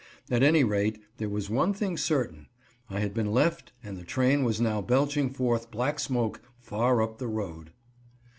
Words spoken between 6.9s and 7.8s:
up the road.